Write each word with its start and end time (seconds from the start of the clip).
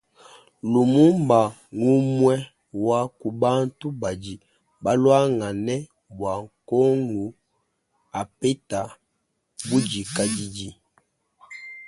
Lumumba 0.71 1.39
mgumue 1.77 2.35
wa 2.87 2.99
kubantu 3.19 3.87
badi 4.01 4.33
baluangane 4.83 5.75
bua 6.15 6.33
kongu 6.69 7.23
apeta 8.19 8.81
budikadidi. 9.67 10.69